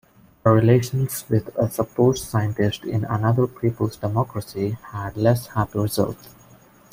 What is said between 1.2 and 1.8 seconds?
with a